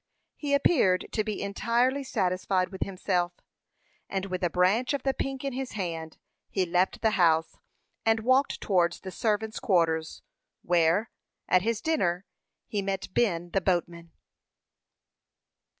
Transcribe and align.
He 0.35 0.55
appeared 0.55 1.05
to 1.11 1.23
be 1.23 1.43
entirely 1.43 2.03
satisfied 2.03 2.69
with 2.69 2.81
himself; 2.81 3.33
and, 4.09 4.25
with 4.25 4.41
a 4.43 4.49
branch 4.49 4.95
of 4.95 5.03
the 5.03 5.13
pink 5.13 5.43
in 5.43 5.53
his 5.53 5.73
hand, 5.73 6.17
he 6.49 6.65
left 6.65 7.03
the 7.03 7.11
house, 7.11 7.59
and 8.03 8.21
walked 8.21 8.59
towards 8.61 9.01
the 9.01 9.11
servants' 9.11 9.59
quarters, 9.59 10.23
where, 10.63 11.11
at 11.47 11.61
his 11.61 11.81
dinner, 11.81 12.25
he 12.65 12.81
met 12.81 13.13
Ben, 13.13 13.51
the 13.51 13.61
boatman. 13.61 14.11